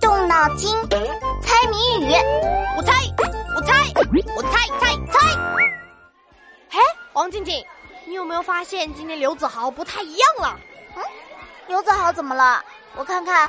[0.00, 0.74] 动脑筋，
[1.42, 2.12] 猜谜语。
[2.76, 2.92] 我猜，
[3.54, 3.92] 我猜，
[4.34, 5.36] 我猜猜猜。
[6.68, 6.80] 嘿，
[7.12, 7.64] 王静静，
[8.04, 10.58] 你有没有发现今天刘子豪不太一样了？
[10.96, 11.02] 嗯，
[11.68, 12.64] 刘子豪怎么了？
[12.96, 13.48] 我看看，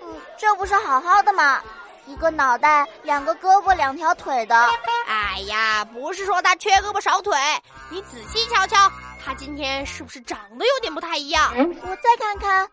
[0.00, 1.60] 嗯，这不是好好的吗？
[2.06, 4.56] 一个脑袋，两个胳膊，两条腿的。
[5.08, 7.36] 哎呀，不是说他缺胳膊少腿，
[7.90, 8.88] 你仔细瞧瞧，
[9.24, 11.52] 他今天是不是长得有点不太一样？
[11.56, 12.70] 我再看看，嗯，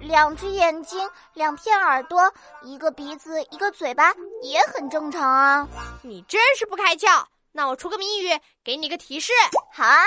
[0.00, 2.32] 两只眼睛，两片耳朵，
[2.62, 5.68] 一个鼻子，一个嘴巴，也很正常啊。
[6.02, 7.24] 你真是不开窍。
[7.52, 9.32] 那我出个谜语，给你个提示。
[9.72, 9.98] 好啊。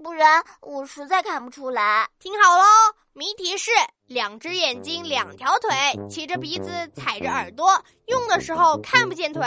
[0.00, 2.08] 不然我实在看不出来。
[2.20, 2.64] 听好喽，
[3.14, 3.72] 谜题是：
[4.06, 5.70] 两只眼睛，两条腿，
[6.08, 9.42] 骑着鼻子，踩着耳朵，用的时候看不见腿，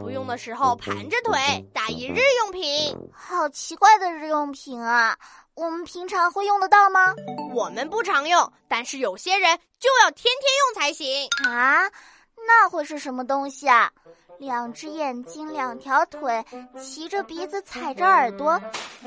[0.00, 1.36] 不用的时候盘着腿，
[1.74, 2.96] 打一日用品。
[3.12, 5.18] 好奇怪的日用品啊！
[5.56, 7.14] 我们平常会用得到吗？
[7.54, 11.90] 我们不常用，但是有些人就要天天用才行啊。
[12.46, 13.90] 那会是什么东西啊？
[14.38, 16.44] 两只眼睛，两条腿，
[16.78, 18.60] 骑着鼻子，踩着耳朵，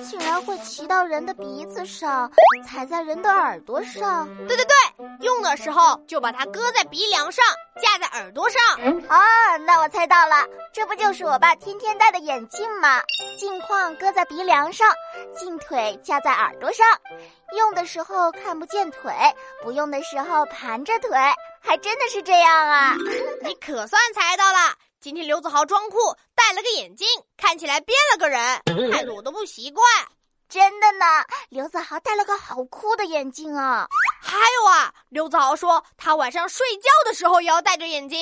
[0.09, 2.29] 竟然会骑到人的鼻子上，
[2.65, 4.27] 踩在人的耳朵上。
[4.47, 7.45] 对对对，用的时候就把它搁在鼻梁上，
[7.79, 8.59] 架在耳朵上。
[9.79, 13.01] 我猜到了，这不就是我爸天天戴的眼镜吗？
[13.37, 14.93] 镜框搁在鼻梁上，
[15.33, 16.85] 镜腿架在耳朵上，
[17.55, 19.13] 用的时候看不见腿，
[19.63, 21.17] 不用的时候盘着腿，
[21.61, 22.93] 还真的是这样啊！
[23.41, 24.75] 你可算猜到了。
[24.99, 25.97] 今天刘子豪装酷，
[26.35, 27.07] 戴了个眼镜，
[27.37, 29.85] 看起来变了个人，害得我都不习惯。
[30.49, 31.05] 真的呢，
[31.49, 33.87] 刘子豪戴了个好酷的眼镜啊！
[34.19, 38.19] 还有啊，刘子豪说他晚上睡觉的时候也要戴着眼镜。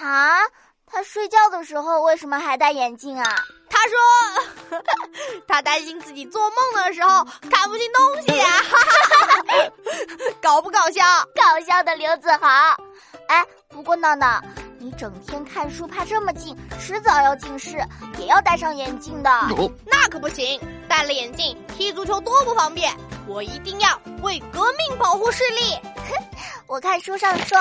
[0.00, 0.40] 啊，
[0.90, 3.24] 他睡觉的时候为什么还戴眼镜啊？
[3.70, 4.80] 他说
[5.46, 8.50] 他担心自己做梦的时候看不清东西啊！
[10.42, 11.02] 搞不搞笑？
[11.34, 12.48] 搞笑的刘子豪。
[13.28, 14.42] 哎，不过闹闹。
[14.80, 17.84] 你整天看书怕这么近，迟早要近视，
[18.16, 19.30] 也要戴上眼镜的。
[19.84, 22.96] 那可不行，戴了眼镜踢足球多不方便。
[23.26, 25.76] 我一定要为革命保护视力。
[26.66, 27.58] 我看书上说，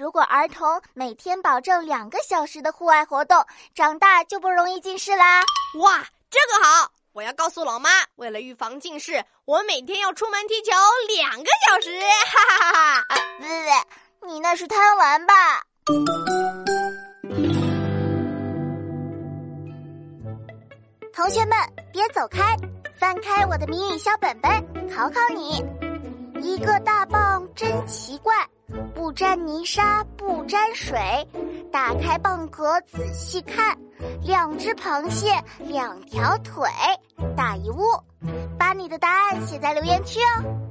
[0.00, 3.44] 如果儿童每天保证两个小时的户外活动，
[3.74, 5.42] 长大就不容易近视啦。
[5.74, 6.90] 哇，这个好！
[7.12, 10.72] 我要告诉老妈，为了预防近视，我每天要出门踢球
[11.18, 12.00] 两个小时。
[12.00, 13.16] 哈哈哈哈！
[13.38, 15.34] 不不，你那是贪玩吧？
[21.12, 21.58] 同学们，
[21.92, 22.56] 别走开，
[22.98, 25.62] 翻开我的谜语小本本，考考你。
[26.40, 28.34] 一个大棒真奇怪，
[28.94, 30.98] 不沾泥沙不沾水，
[31.72, 33.76] 打开蚌壳仔细看，
[34.22, 36.68] 两只螃蟹两条腿，
[37.36, 37.82] 打一物。
[38.58, 40.69] 把你的答案写在留言区哦。